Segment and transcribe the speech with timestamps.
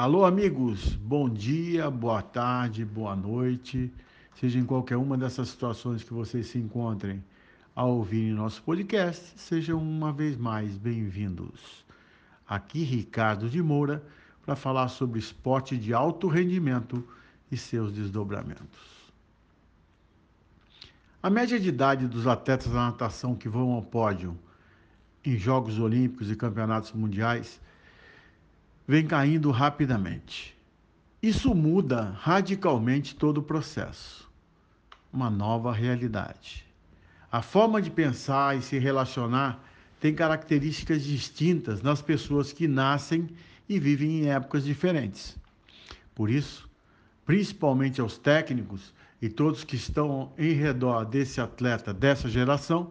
[0.00, 3.92] Alô, amigos, bom dia, boa tarde, boa noite,
[4.34, 7.22] seja em qualquer uma dessas situações que vocês se encontrem
[7.74, 11.84] ao ouvirem nosso podcast, sejam uma vez mais bem-vindos.
[12.48, 14.02] Aqui Ricardo de Moura
[14.42, 17.06] para falar sobre esporte de alto rendimento
[17.52, 19.12] e seus desdobramentos.
[21.22, 24.34] A média de idade dos atletas da natação que vão ao pódio
[25.22, 27.60] em Jogos Olímpicos e Campeonatos Mundiais
[28.90, 30.52] vem caindo rapidamente.
[31.22, 34.28] Isso muda radicalmente todo o processo.
[35.12, 36.66] Uma nova realidade.
[37.30, 39.64] A forma de pensar e se relacionar
[40.00, 43.28] tem características distintas nas pessoas que nascem
[43.68, 45.38] e vivem em épocas diferentes.
[46.12, 46.68] Por isso,
[47.24, 52.90] principalmente aos técnicos e todos que estão em redor desse atleta dessa geração,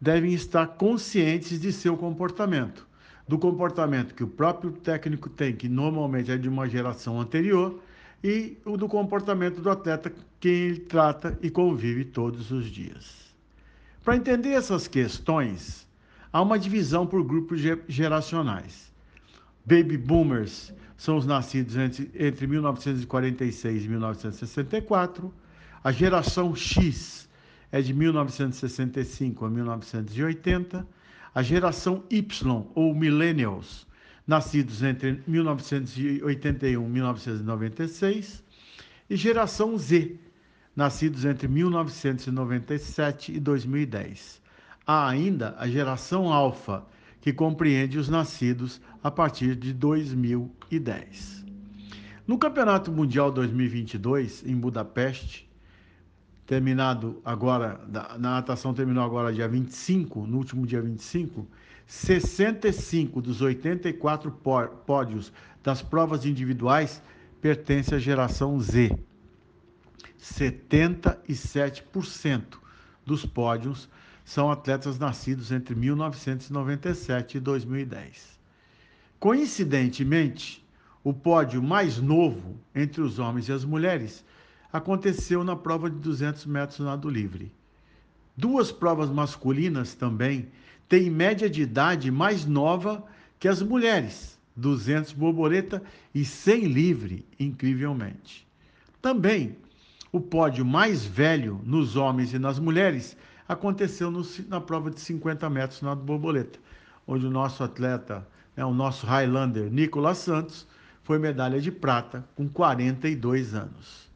[0.00, 2.88] devem estar conscientes de seu comportamento
[3.28, 7.78] do comportamento que o próprio técnico tem, que normalmente é de uma geração anterior,
[8.24, 13.28] e o do comportamento do atleta que ele trata e convive todos os dias.
[14.02, 15.86] Para entender essas questões,
[16.32, 18.90] há uma divisão por grupos geracionais.
[19.64, 25.32] Baby boomers são os nascidos entre, entre 1946 e 1964.
[25.84, 27.28] A geração X
[27.70, 30.86] é de 1965 a 1980
[31.34, 33.86] a geração Y, ou Millennials,
[34.26, 38.44] nascidos entre 1981 e 1996,
[39.08, 40.18] e geração Z,
[40.76, 44.42] nascidos entre 1997 e 2010.
[44.86, 46.84] Há ainda a geração Alpha,
[47.20, 51.44] que compreende os nascidos a partir de 2010.
[52.26, 55.47] No Campeonato Mundial 2022, em Budapeste,
[56.48, 61.46] terminado agora, na natação terminou agora dia 25, no último dia 25,
[61.86, 64.30] 65 dos 84
[64.86, 65.30] pódios
[65.62, 67.02] das provas individuais
[67.42, 68.98] pertencem à geração Z.
[70.18, 72.42] 77%
[73.04, 73.86] dos pódios
[74.24, 78.38] são atletas nascidos entre 1997 e 2010.
[79.20, 80.66] Coincidentemente,
[81.04, 84.24] o pódio mais novo entre os homens e as mulheres
[84.72, 87.52] aconteceu na prova de 200 metros nado livre.
[88.36, 90.48] Duas provas masculinas também
[90.88, 93.04] têm média de idade mais nova
[93.38, 95.82] que as mulheres, 200 borboleta
[96.14, 98.46] e 100 livre, incrivelmente.
[99.00, 99.56] Também
[100.12, 103.16] o pódio mais velho nos homens e nas mulheres
[103.48, 106.58] aconteceu no, na prova de 50 metros nado borboleta,
[107.06, 108.26] onde o nosso atleta,
[108.56, 110.66] né, o nosso Highlander Nicolas Santos,
[111.02, 114.07] foi medalha de prata com 42 anos.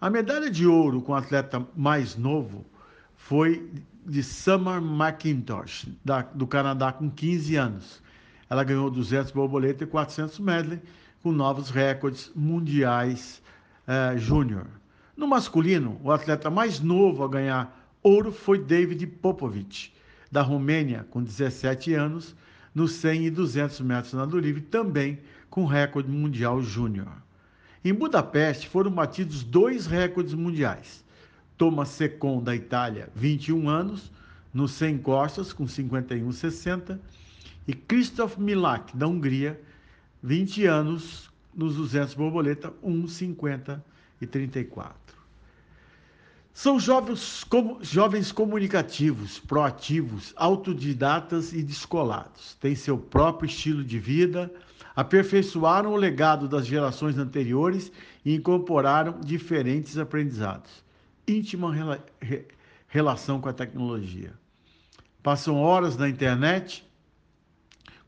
[0.00, 2.64] A medalha de ouro com o atleta mais novo
[3.14, 3.70] foi
[4.06, 8.02] de Summer McIntosh, da, do Canadá, com 15 anos.
[8.48, 10.80] Ela ganhou 200 borboleta e 400 medley,
[11.22, 13.42] com novos recordes mundiais
[13.86, 14.66] eh, júnior.
[15.14, 19.92] No masculino, o atleta mais novo a ganhar ouro foi David Popovic,
[20.32, 22.34] da Romênia, com 17 anos,
[22.74, 25.18] nos 100 e 200 metros na do livre, também
[25.50, 27.12] com recorde mundial júnior.
[27.82, 31.02] Em Budapeste foram batidos dois recordes mundiais.
[31.56, 34.12] Thomas Secon, da Itália, 21 anos,
[34.52, 36.98] no 100 costas, com 51,60,
[37.66, 39.58] e Christoph Milak, da Hungria,
[40.22, 43.80] 20 anos, nos 200 borboleta, 1,50
[44.20, 45.19] e 34.
[46.52, 47.46] São jovens,
[47.80, 52.54] jovens comunicativos, proativos, autodidatas e descolados.
[52.60, 54.52] Têm seu próprio estilo de vida,
[54.94, 57.92] aperfeiçoaram o legado das gerações anteriores
[58.24, 60.84] e incorporaram diferentes aprendizados.
[61.26, 62.46] Íntima rela re
[62.88, 64.32] relação com a tecnologia.
[65.22, 66.84] Passam horas na internet,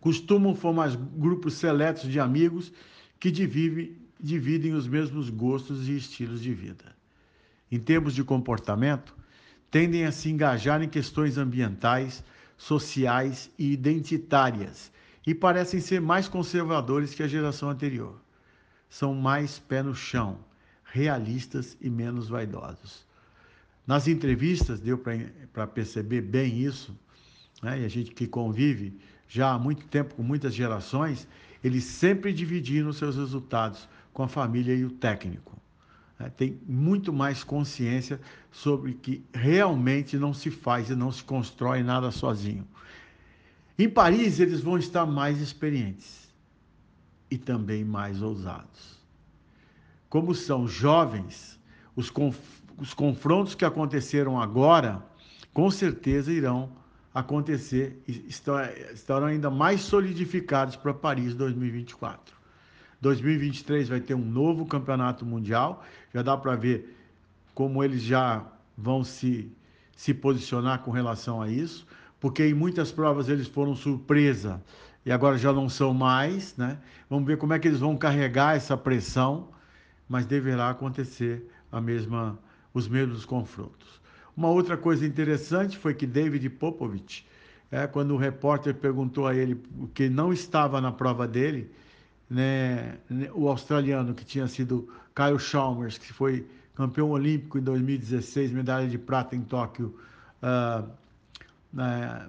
[0.01, 2.73] costumam formar grupos seletos de amigos
[3.21, 7.02] que dividem os mesmos gostos e estilos de vida.
[7.73, 9.17] Em termos de comportamento,
[9.71, 12.23] tendem a se engajar em questões ambientais,
[12.55, 14.93] sociais e identitárias
[15.27, 18.21] e parecem ser mais conservadores que a geração anterior.
[18.91, 20.39] São mais pé no chão,
[20.85, 23.07] realistas e menos vaidosos.
[23.87, 25.03] Nas entrevistas deu
[25.51, 26.95] para perceber bem isso,
[27.63, 27.81] né?
[27.81, 31.27] e a gente que convive já há muito tempo com muitas gerações,
[31.65, 35.62] eles sempre dividiram seus resultados com a família e o técnico.
[36.23, 38.21] Né, tem muito mais consciência
[38.51, 42.67] sobre que realmente não se faz e não se constrói nada sozinho.
[43.79, 46.33] Em Paris, eles vão estar mais experientes
[47.31, 49.01] e também mais ousados.
[50.09, 51.59] Como são jovens,
[51.97, 52.39] os, conf
[52.79, 55.03] os confrontos que aconteceram agora,
[55.53, 56.71] com certeza irão
[57.15, 62.42] acontecer, estarão ainda mais solidificados para Paris 2024.
[63.03, 65.85] 2023 vai ter um novo campeonato mundial,
[66.15, 66.97] já dá para ver
[67.53, 68.47] como eles já
[68.79, 69.53] vão se,
[69.97, 71.85] se posicionar com relação a isso,
[72.21, 74.63] porque em muitas provas eles foram surpresa
[75.05, 76.79] e agora já não são mais, né?
[77.11, 79.49] Vamos ver como é que eles vão carregar essa pressão,
[80.09, 82.39] mas deverá acontecer a mesma,
[82.73, 84.01] os mesmos confrontos.
[84.37, 87.27] Uma outra coisa interessante foi que David Popovich,
[87.69, 91.69] é, quando o repórter perguntou a ele o que não estava na prova dele,
[92.33, 92.97] né,
[93.35, 98.97] o australiano que tinha sido Kyle Chalmers, que foi campeão olímpico em 2016, medalha de
[98.97, 99.95] prata em Tóquio,
[100.43, 100.89] uh,
[101.71, 102.27] né,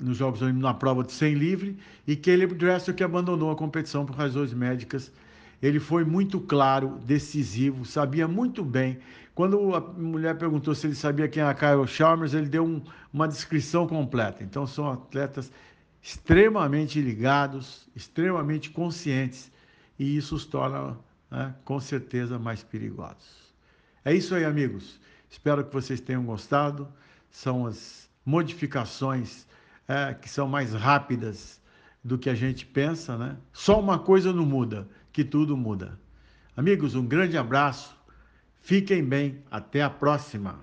[0.00, 4.06] nos Jogos Olímpicos na prova de 100 livre, e Caleb Dressel que abandonou a competição
[4.06, 5.12] por razões médicas.
[5.60, 8.98] Ele foi muito claro, decisivo, sabia muito bem.
[9.34, 12.82] Quando a mulher perguntou se ele sabia quem era Kyle Chalmers, ele deu um,
[13.12, 14.42] uma descrição completa.
[14.42, 15.52] Então são atletas
[16.02, 19.50] extremamente ligados, extremamente conscientes,
[19.98, 20.98] e isso os torna,
[21.30, 23.54] né, com certeza, mais perigosos.
[24.04, 25.00] É isso aí, amigos.
[25.30, 26.92] Espero que vocês tenham gostado.
[27.30, 29.46] São as modificações
[29.86, 31.60] é, que são mais rápidas
[32.02, 33.36] do que a gente pensa, né?
[33.52, 35.98] Só uma coisa não muda, que tudo muda.
[36.56, 37.96] Amigos, um grande abraço.
[38.60, 39.42] Fiquem bem.
[39.50, 40.58] Até a próxima.